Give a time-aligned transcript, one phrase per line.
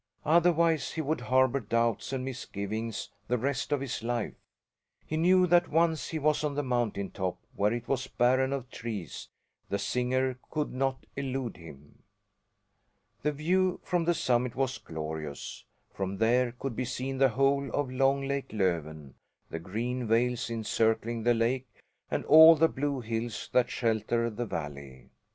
[0.25, 4.33] Otherwise he would harbour doubts and misgivings the rest of his life.
[5.05, 8.67] He knew that once he was on the mountain top, where it was barren of
[8.71, 9.27] trees,
[9.69, 12.01] the singer could not elude him.
[13.21, 15.65] The view from the summit was glorious.
[15.93, 19.13] From there could be seen the whole of long Lake Löven,
[19.51, 21.67] the green vales encircling the lake
[22.09, 25.11] and all the blue hills that shelter the valley.